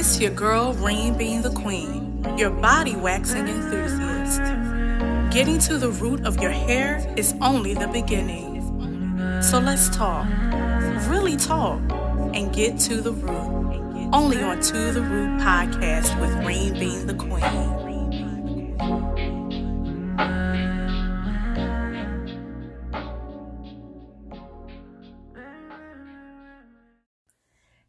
[0.00, 4.40] It's your girl, Rain being the queen, your body waxing enthusiast.
[5.30, 8.62] Getting to the root of your hair is only the beginning.
[9.42, 10.26] So let's talk,
[11.06, 11.80] really talk,
[12.32, 14.08] and get to the root.
[14.14, 17.89] Only on To the Root podcast with Rain being the queen.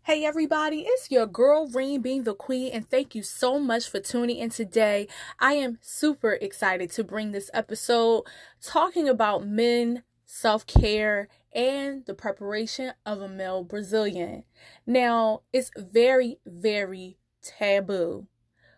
[0.05, 3.99] Hey everybody, it's your girl Reen being the queen, and thank you so much for
[3.99, 5.07] tuning in today.
[5.39, 8.23] I am super excited to bring this episode
[8.63, 14.43] talking about men, self care, and the preparation of a male Brazilian.
[14.87, 18.25] Now, it's very, very taboo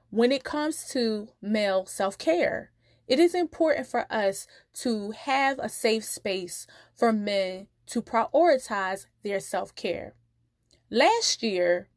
[0.10, 2.74] when it comes to male self care.
[3.08, 4.46] It is important for us
[4.82, 10.16] to have a safe space for men to prioritize their self care.
[10.90, 11.88] Last year,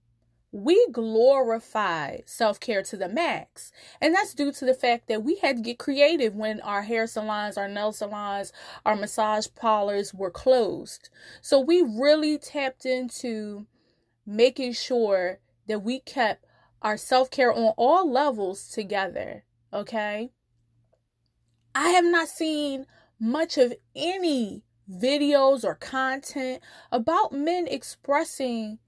[0.52, 3.72] we glorified self care to the max.
[4.00, 7.06] And that's due to the fact that we had to get creative when our hair
[7.06, 8.52] salons, our nail salons,
[8.84, 11.10] our massage parlors were closed.
[11.42, 13.66] So we really tapped into
[14.24, 16.46] making sure that we kept
[16.80, 19.44] our self care on all levels together.
[19.72, 20.30] Okay.
[21.74, 22.86] I have not seen
[23.20, 28.78] much of any videos or content about men expressing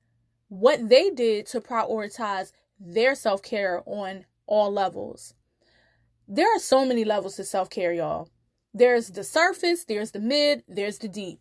[0.49, 5.35] what they did to prioritize their self care on all levels.
[6.27, 8.29] There are so many levels to self care, y'all.
[8.75, 11.41] There's the surface, there's the mid, there's the deep.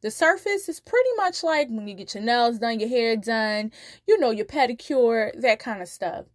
[0.00, 3.72] The surface is pretty much like when you get your nails done, your hair done,
[4.06, 6.26] you know, your pedicure, that kind of stuff.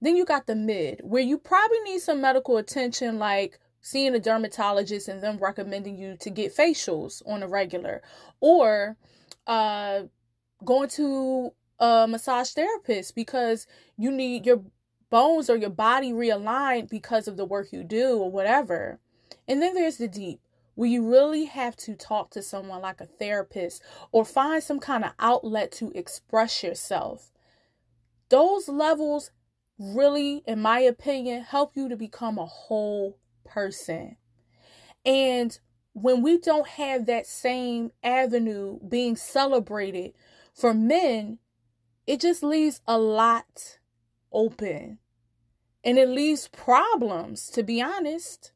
[0.00, 4.20] Then you got the mid, where you probably need some medical attention, like seeing a
[4.20, 8.00] dermatologist and them recommending you to get facials on a regular,
[8.40, 8.96] or
[9.46, 10.04] uh,
[10.64, 14.62] going to a massage therapist because you need your
[15.10, 19.00] bones or your body realigned because of the work you do or whatever.
[19.48, 20.40] And then there's the deep,
[20.74, 23.82] where you really have to talk to someone like a therapist
[24.12, 27.32] or find some kind of outlet to express yourself.
[28.28, 29.32] Those levels
[29.78, 34.16] really, in my opinion, help you to become a whole person.
[35.04, 35.58] And
[35.92, 40.12] when we don't have that same avenue being celebrated
[40.54, 41.38] for men,
[42.10, 43.78] it just leaves a lot
[44.32, 44.98] open
[45.84, 48.50] and it leaves problems, to be honest.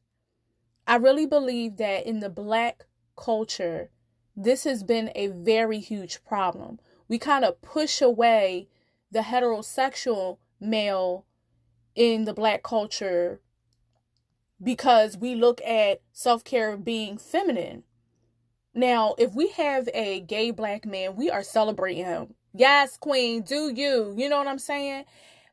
[0.85, 2.83] I really believe that in the black
[3.15, 3.91] culture,
[4.35, 6.81] this has been a very huge problem.
[7.07, 8.67] We kind of push away
[9.09, 11.25] the heterosexual male
[11.95, 13.39] in the black culture
[14.61, 17.83] because we look at self care being feminine.
[18.73, 22.33] Now, if we have a gay black man, we are celebrating him.
[22.57, 24.13] Yes, queen, do you.
[24.17, 25.03] You know what I'm saying?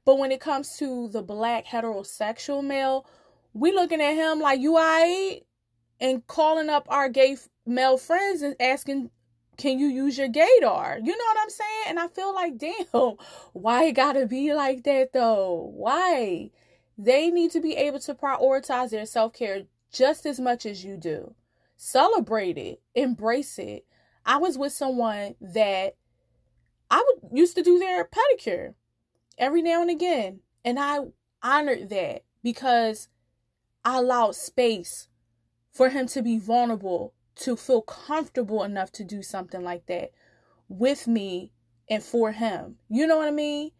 [0.04, 3.06] But when it comes to the black heterosexual male,
[3.54, 5.40] we looking at him like you I
[6.00, 7.36] and calling up our gay
[7.66, 9.10] male friends and asking,
[9.56, 10.98] can you use your gaydar?
[11.04, 11.84] You know what I'm saying?
[11.88, 13.16] And I feel like, damn,
[13.52, 15.72] why it gotta be like that though?
[15.74, 16.50] Why?
[16.96, 20.96] They need to be able to prioritize their self care just as much as you
[20.96, 21.34] do.
[21.76, 23.86] Celebrate it, embrace it.
[24.24, 25.96] I was with someone that
[26.92, 28.74] I would used to do their pedicure
[29.38, 30.40] every now and again.
[30.62, 30.98] And I
[31.42, 33.08] honored that because
[33.82, 35.08] I allowed space
[35.72, 40.10] for him to be vulnerable, to feel comfortable enough to do something like that
[40.68, 41.50] with me
[41.88, 42.76] and for him.
[42.90, 43.70] You know what I mean?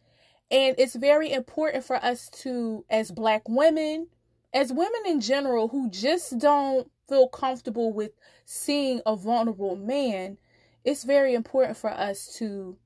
[0.51, 4.07] And it's very important for us to, as Black women,
[4.55, 8.13] as women in general who just don't feel comfortable with
[8.47, 10.39] seeing a vulnerable man,
[10.83, 12.79] it's very important for us to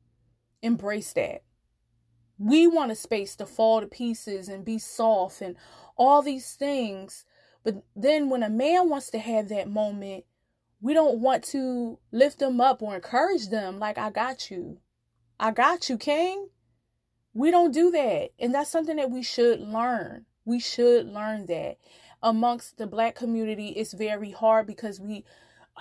[0.62, 1.42] embrace that.
[2.38, 5.56] We want a space to fall to pieces and be soft and
[5.96, 7.24] all these things.
[7.64, 10.24] But then when a man wants to have that moment,
[10.80, 14.78] we don't want to lift them up or encourage them like, I got you.
[15.40, 16.48] I got you, King.
[17.34, 18.30] We don't do that.
[18.38, 20.26] And that's something that we should learn.
[20.44, 21.76] We should learn that.
[22.22, 25.24] Amongst the black community, it's very hard because we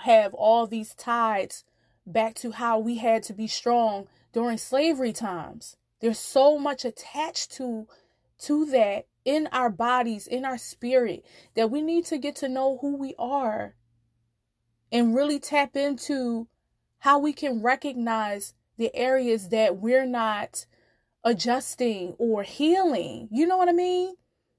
[0.02, 1.64] have all these tides
[2.06, 5.76] back to how we had to be strong during slavery times.
[6.00, 7.86] There's so much attached to
[8.38, 11.24] to that in our bodies, in our spirit
[11.54, 13.74] that we need to get to know who we are
[14.92, 16.48] and really tap into
[16.98, 20.66] how we can recognize the areas that we're not
[21.24, 23.28] adjusting or healing.
[23.32, 24.14] You know what I mean?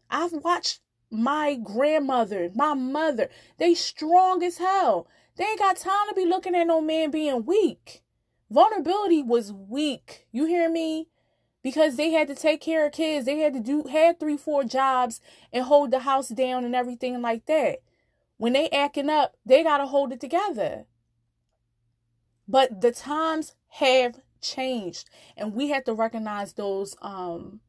[0.09, 5.07] I've watched my grandmother, my mother, they strong as hell.
[5.37, 8.03] They ain't got time to be looking at no man being weak.
[8.49, 10.27] Vulnerability was weak.
[10.31, 11.07] You hear me?
[11.67, 13.25] because they had to take care of kids.
[13.25, 15.19] They had to do had three, four jobs
[15.51, 17.79] and hold the house down and everything like that.
[18.37, 20.85] When they acting up, they gotta hold it together.
[22.47, 27.59] But the times have changed, and we have to recognize those um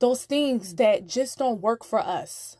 [0.00, 2.56] those things that just don't work for us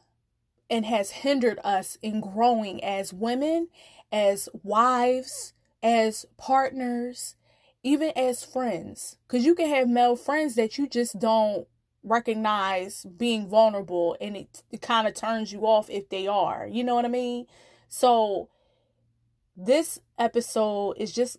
[0.71, 3.71] and has hindered us in growing as women,
[4.13, 5.53] as wives,
[5.85, 7.37] as partners,
[7.83, 9.19] even as friends.
[9.29, 11.69] Because you can have male friends that you just don't
[12.03, 16.67] recognize being vulnerable and it, it kind of turns you off if they are.
[16.67, 17.47] You know what I mean?
[17.89, 18.49] So,
[19.57, 21.37] this episode is just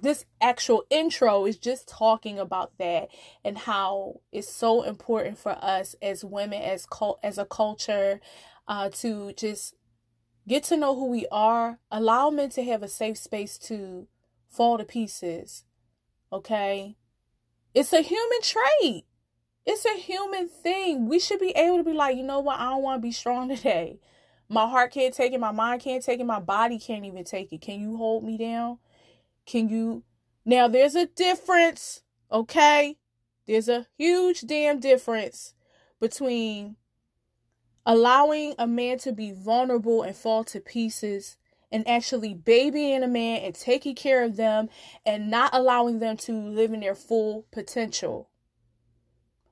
[0.00, 3.08] this actual intro is just talking about that
[3.44, 8.18] and how it's so important for us as women as cult as a culture
[8.66, 9.74] uh, to just
[10.50, 14.06] get to know who we are allow men to have a safe space to
[14.48, 15.64] fall to pieces
[16.32, 16.96] Okay?
[17.74, 19.04] It's a human trait.
[19.66, 21.08] It's a human thing.
[21.08, 22.58] We should be able to be like, you know what?
[22.58, 24.00] I don't want to be strong today.
[24.48, 25.40] My heart can't take it.
[25.40, 26.24] My mind can't take it.
[26.24, 27.60] My body can't even take it.
[27.60, 28.78] Can you hold me down?
[29.46, 30.02] Can you?
[30.44, 32.02] Now, there's a difference,
[32.32, 32.96] okay?
[33.46, 35.54] There's a huge damn difference
[36.00, 36.76] between
[37.86, 41.36] allowing a man to be vulnerable and fall to pieces
[41.72, 44.68] and actually babying a man and taking care of them
[45.06, 48.28] and not allowing them to live in their full potential.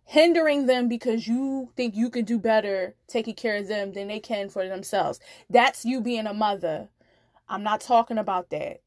[0.04, 4.20] Hindering them because you think you can do better taking care of them than they
[4.20, 5.20] can for themselves.
[5.50, 6.88] That's you being a mother.
[7.48, 8.80] I'm not talking about that.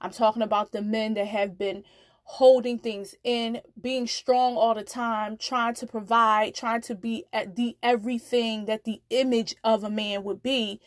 [0.00, 1.84] I'm talking about the men that have been
[2.30, 7.56] holding things in, being strong all the time, trying to provide, trying to be at
[7.56, 10.80] the everything that the image of a man would be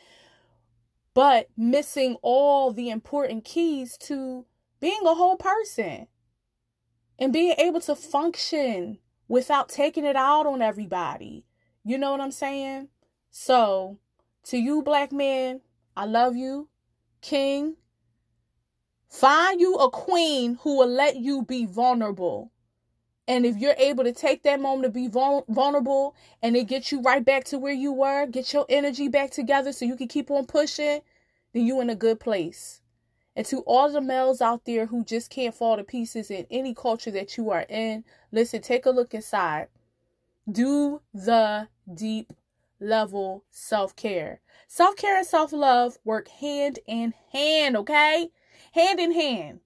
[1.13, 4.45] but missing all the important keys to
[4.79, 6.07] being a whole person
[7.19, 8.97] and being able to function
[9.27, 11.45] without taking it out on everybody.
[11.83, 12.89] You know what I'm saying?
[13.29, 13.99] So,
[14.45, 15.61] to you, black men,
[15.95, 16.69] I love you.
[17.21, 17.75] King,
[19.11, 22.51] find you a queen who will let you be vulnerable.
[23.27, 27.01] And if you're able to take that moment to be vulnerable and it gets you
[27.01, 30.31] right back to where you were, get your energy back together so you can keep
[30.31, 31.01] on pushing,
[31.53, 32.81] then you're in a good place.
[33.35, 36.73] And to all the males out there who just can't fall to pieces in any
[36.73, 39.67] culture that you are in, listen, take a look inside.
[40.51, 42.33] Do the deep
[42.79, 44.41] level self care.
[44.67, 48.31] Self care and self love work hand in hand, okay?
[48.71, 49.59] Hand in hand.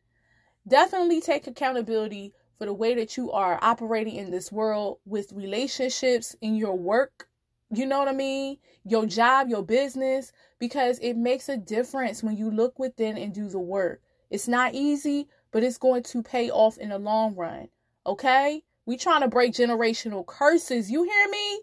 [0.68, 6.36] Definitely take accountability for the way that you are operating in this world with relationships
[6.42, 7.28] in your work.
[7.72, 8.58] You know what I mean?
[8.84, 13.48] Your job, your business, because it makes a difference when you look within and do
[13.48, 14.02] the work.
[14.32, 17.70] It's not easy, but it's going to pay off in the long run.
[18.08, 18.64] Okay?
[18.88, 20.90] We trying to break generational curses.
[20.90, 21.60] You hear me?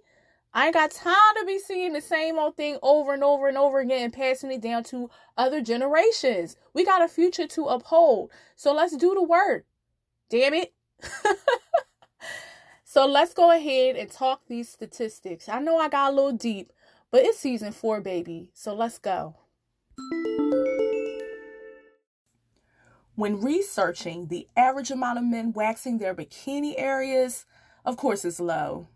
[0.54, 3.56] I ain't got time to be seeing the same old thing over and over and
[3.56, 5.08] over again and passing it down to
[5.38, 6.56] other generations.
[6.74, 8.30] We got a future to uphold.
[8.54, 9.64] So let's do the work.
[10.28, 10.74] Damn it.
[12.84, 15.48] so let's go ahead and talk these statistics.
[15.48, 16.70] I know I got a little deep,
[17.10, 18.50] but it's season four, baby.
[18.52, 19.36] So let's go.
[23.14, 27.46] When researching the average amount of men waxing their bikini areas,
[27.86, 28.88] of course, it's low.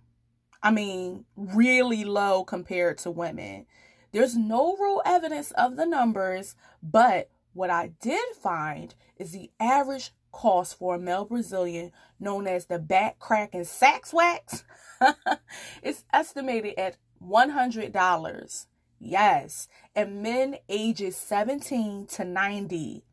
[0.62, 3.66] I mean, really low compared to women.
[4.12, 10.12] There's no real evidence of the numbers, but what I did find is the average
[10.32, 14.64] cost for a male Brazilian known as the back crack and sax wax.
[15.82, 18.66] it's estimated at $100.
[18.98, 19.68] Yes.
[19.94, 23.04] And men ages 17 to 90.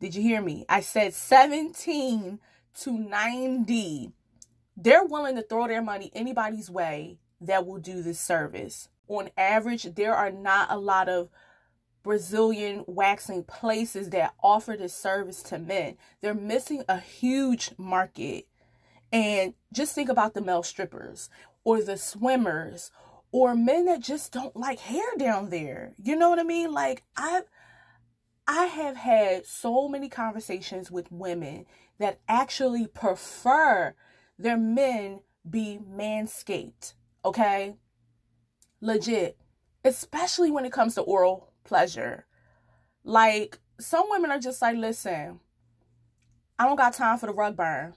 [0.00, 0.64] Did you hear me?
[0.68, 2.38] I said 17
[2.80, 4.12] to 90.
[4.76, 8.88] They're willing to throw their money anybody's way that will do this service.
[9.08, 11.28] On average, there are not a lot of
[12.02, 15.96] Brazilian waxing places that offer this service to men.
[16.20, 18.46] They're missing a huge market.
[19.12, 21.30] And just think about the male strippers
[21.64, 22.90] or the swimmers
[23.32, 25.94] or men that just don't like hair down there.
[26.02, 26.72] You know what I mean?
[26.72, 27.42] Like I
[28.46, 31.64] I have had so many conversations with women
[31.98, 33.94] that actually prefer
[34.38, 37.76] their men be manscaped, okay?
[38.80, 39.38] Legit.
[39.84, 42.26] Especially when it comes to oral pleasure.
[43.04, 45.40] Like some women are just like, "Listen,
[46.58, 47.94] I don't got time for the rug burn."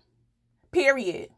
[0.71, 1.29] Period.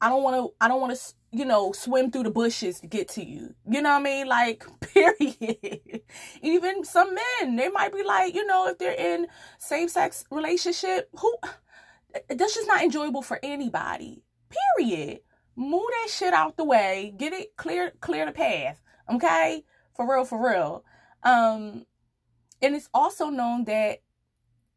[0.00, 2.86] I don't want to I don't want to you know swim through the bushes to
[2.86, 3.54] get to you.
[3.68, 4.26] You know what I mean?
[4.28, 6.02] Like period.
[6.42, 9.26] Even some men, they might be like, you know, if they're in
[9.58, 11.34] same-sex relationship, who
[12.28, 14.22] that's just not enjoyable for anybody.
[14.78, 15.20] Period.
[15.56, 17.14] Move that shit out the way.
[17.16, 18.80] Get it clear clear the path.
[19.10, 19.64] Okay?
[19.94, 20.84] For real, for real.
[21.22, 21.86] Um
[22.62, 24.00] and it's also known that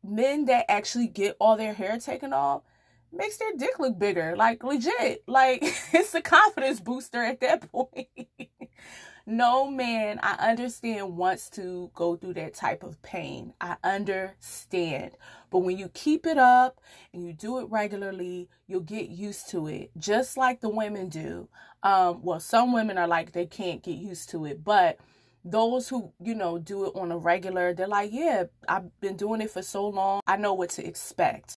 [0.03, 2.63] men that actually get all their hair taken off
[3.12, 4.36] makes their dick look bigger.
[4.36, 5.24] Like legit.
[5.27, 5.60] Like
[5.93, 8.08] it's a confidence booster at that point.
[9.29, 13.53] No man I understand wants to go through that type of pain.
[13.62, 15.12] I understand.
[15.50, 16.81] But when you keep it up
[17.13, 21.48] and you do it regularly, you'll get used to it, just like the women do.
[21.83, 25.00] Um, well, some women are like they can't get used to it, but
[25.45, 29.39] those who you know do it on a regular they're like yeah i've been doing
[29.39, 31.55] it for so long i know what to expect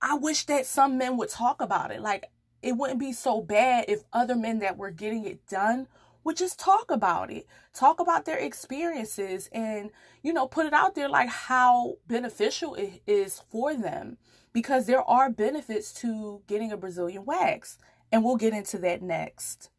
[0.00, 2.30] i wish that some men would talk about it like
[2.62, 5.88] it wouldn't be so bad if other men that were getting it done
[6.24, 7.46] would just talk about it.
[7.74, 9.90] Talk about their experiences and
[10.22, 14.18] you know put it out there like how beneficial it is for them.
[14.52, 17.78] Because there are benefits to getting a brazilian wax
[18.10, 19.70] and we'll get into that next.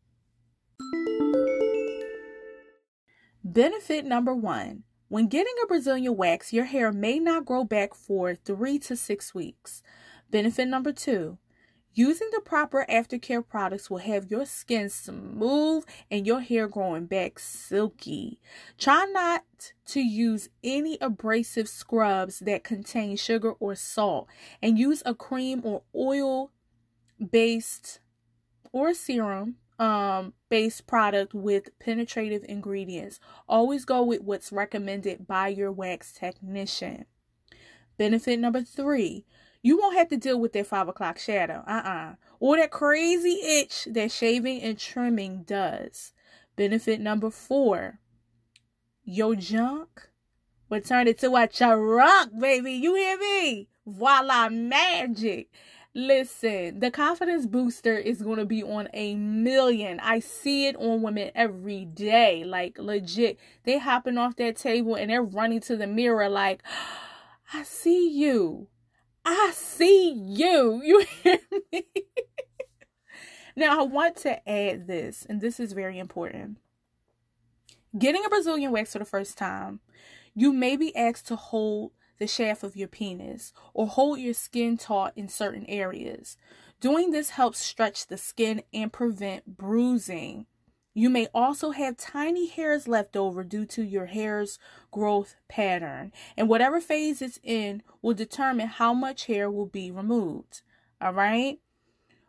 [3.43, 8.33] Benefit number one when getting a brazilian wax your hair may not grow back for
[8.33, 9.83] three to six weeks.
[10.29, 11.37] Benefit number two
[11.93, 17.37] Using the proper aftercare products will have your skin smooth and your hair growing back
[17.37, 18.39] silky.
[18.77, 24.27] Try not to use any abrasive scrubs that contain sugar or salt
[24.61, 26.51] and use a cream or oil
[27.29, 27.99] based
[28.71, 33.19] or serum um based product with penetrative ingredients.
[33.49, 37.05] Always go with what's recommended by your wax technician.
[37.97, 39.25] Benefit number 3
[39.61, 41.89] you won't have to deal with that five o'clock shadow, uh uh-uh.
[41.89, 46.13] uh, or that crazy itch that shaving and trimming does.
[46.55, 47.99] Benefit number four
[49.03, 50.09] your junk
[50.69, 52.73] will turn into a trunk, baby.
[52.73, 53.67] You hear me?
[53.85, 55.51] Voila, magic.
[55.93, 59.99] Listen, the confidence booster is going to be on a million.
[59.99, 62.45] I see it on women every day.
[62.45, 63.37] Like, legit.
[63.65, 66.63] They hopping off that table and they're running to the mirror, like,
[67.53, 68.67] I see you.
[69.25, 70.81] I see you.
[70.83, 71.39] You hear
[71.71, 71.85] me?
[73.55, 76.57] now, I want to add this, and this is very important.
[77.97, 79.81] Getting a Brazilian wax for the first time,
[80.33, 84.77] you may be asked to hold the shaft of your penis or hold your skin
[84.77, 86.37] taut in certain areas.
[86.79, 90.45] Doing this helps stretch the skin and prevent bruising.
[90.93, 94.59] You may also have tiny hairs left over due to your hair's
[94.91, 100.61] growth pattern, and whatever phase it's in will determine how much hair will be removed.
[100.99, 101.59] All right?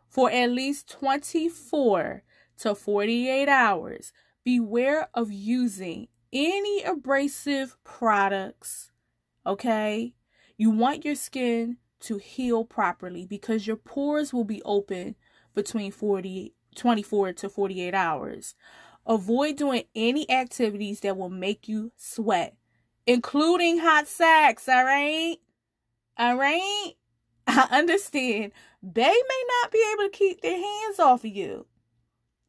[0.07, 2.23] For at least 24
[2.59, 4.13] to 48 hours,
[4.45, 8.91] beware of using any abrasive products.
[9.45, 10.13] Okay?
[10.57, 15.15] You want your skin to heal properly because your pores will be open
[15.53, 18.55] between 40 24 to 48 hours.
[19.05, 22.55] Avoid doing any activities that will make you sweat,
[23.05, 25.37] including hot sex, all right?
[26.17, 26.93] All right?
[27.47, 28.51] I understand
[28.81, 31.65] they may not be able to keep their hands off of you,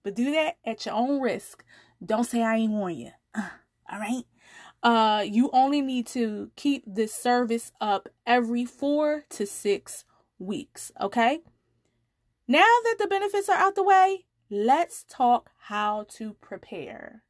[0.02, 1.64] but do that at your own risk.
[2.04, 3.11] Don't say I ain't warn you.
[3.37, 4.25] All right?
[4.83, 10.04] Uh, you only need to keep this service up every four to six
[10.38, 11.40] weeks, okay?
[12.46, 17.22] Now that the benefits are out the way, let's talk how to prepare.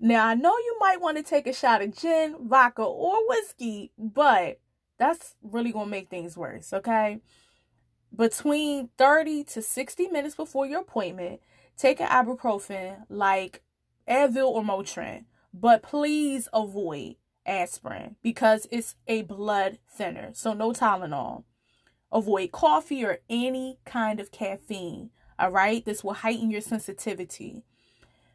[0.00, 3.92] Now, I know you might want to take a shot of gin, vodka, or whiskey,
[3.98, 4.60] but
[4.96, 7.20] that's really going to make things worse, okay?
[8.14, 11.40] Between 30 to 60 minutes before your appointment,
[11.76, 13.62] take an ibuprofen like
[14.08, 17.16] Advil or Motrin, but please avoid
[17.48, 20.30] aspirin because it's a blood thinner.
[20.34, 21.44] So no Tylenol.
[22.12, 25.10] Avoid coffee or any kind of caffeine.
[25.38, 27.62] All right, this will heighten your sensitivity.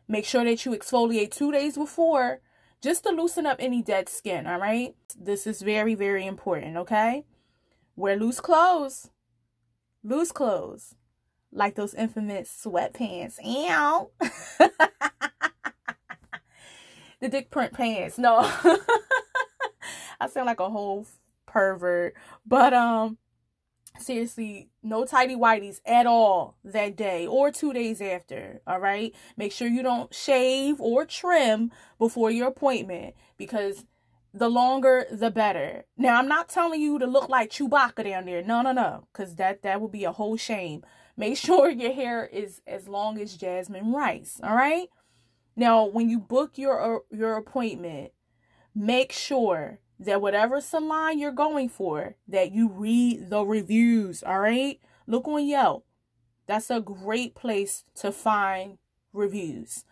[0.07, 2.41] Make sure that you exfoliate two days before
[2.81, 4.45] just to loosen up any dead skin.
[4.45, 6.77] All right, this is very, very important.
[6.77, 7.23] Okay,
[7.95, 9.09] wear loose clothes,
[10.03, 10.95] loose clothes,
[11.51, 13.37] like those infamous sweatpants.
[13.45, 14.11] Ow.
[17.23, 18.17] the dick print pants.
[18.17, 18.39] No.
[20.19, 21.07] I sound like a whole
[21.45, 22.15] pervert.
[22.45, 23.17] But um
[23.97, 28.59] seriously, no tidy whities at all that day or two days after.
[28.67, 29.15] All right.
[29.37, 33.85] Make sure you don't shave or trim before your appointment because
[34.33, 35.85] the longer the better.
[35.95, 38.43] Now I'm not telling you to look like Chewbacca down there.
[38.43, 39.07] No, no, no.
[39.13, 40.83] Cause that that would be a whole shame.
[41.15, 44.41] Make sure your hair is as long as Jasmine Rice.
[44.43, 44.89] All right.
[45.55, 48.11] Now, when you book your uh, your appointment,
[48.75, 54.79] make sure that whatever salon you're going for, that you read the reviews, all right?
[55.07, 55.85] Look on Yelp.
[56.47, 58.77] That's a great place to find
[59.13, 59.85] reviews.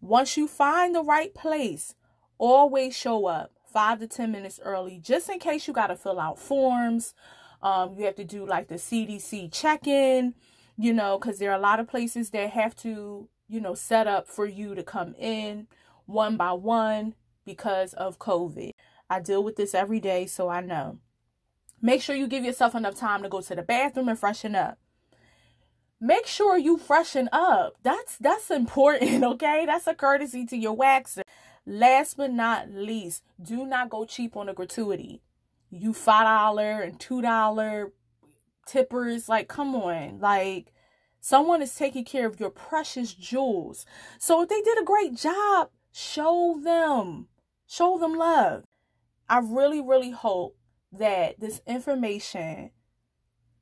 [0.00, 1.94] Once you find the right place,
[2.38, 6.18] always show up five to 10 minutes early, just in case you got to fill
[6.18, 7.14] out forms.
[7.62, 10.34] Um, you have to do like the CDC check in,
[10.76, 14.06] you know, because there are a lot of places that have to, you know, set
[14.06, 15.66] up for you to come in
[16.06, 18.70] one by one because of COVID.
[19.10, 20.98] I deal with this every day, so I know.
[21.82, 24.78] Make sure you give yourself enough time to go to the bathroom and freshen up.
[26.00, 27.76] Make sure you freshen up.
[27.82, 29.66] That's that's important, okay?
[29.66, 31.22] That's a courtesy to your waxer.
[31.66, 35.20] Last but not least, do not go cheap on a gratuity.
[35.70, 37.92] You five dollar and two dollar
[38.66, 40.72] tippers, like come on, like
[41.22, 43.86] someone is taking care of your precious jewels.
[44.18, 47.28] So if they did a great job, show them,
[47.66, 48.64] show them love.
[49.30, 50.58] I really, really hope
[50.92, 52.72] that this information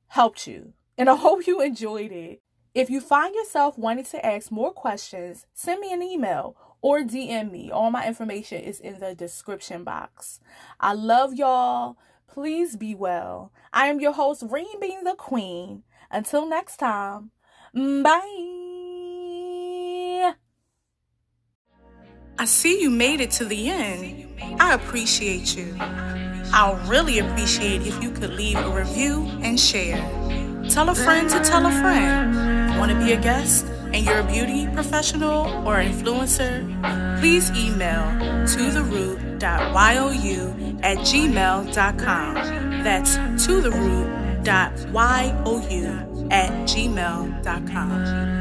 [0.07, 0.73] helped you.
[0.97, 2.41] And I hope you enjoyed it.
[2.73, 7.51] If you find yourself wanting to ask more questions, send me an email or DM
[7.51, 7.69] me.
[7.69, 10.39] All my information is in the description box.
[10.79, 11.97] I love y'all.
[12.27, 13.51] Please be well.
[13.73, 15.83] I am your host, Reem Being the Queen.
[16.09, 17.31] Until next time,
[17.73, 18.41] bye.
[22.37, 24.27] I see you made it to the end.
[24.59, 25.75] I appreciate you.
[26.53, 29.97] I'll really appreciate if you could leave a review and share.
[30.69, 32.79] Tell a friend to tell a friend.
[32.79, 36.65] Want to be a guest and you're a beauty professional or influencer?
[37.19, 38.05] Please email
[38.47, 39.39] to the root.you
[40.81, 42.35] at gmail.com.
[42.83, 44.11] That's to the root.you
[46.31, 48.40] at gmail.com.